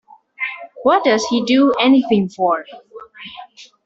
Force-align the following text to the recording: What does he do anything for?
What 0.81 1.03
does 1.03 1.23
he 1.29 1.45
do 1.45 1.73
anything 1.73 2.27
for? 2.27 2.65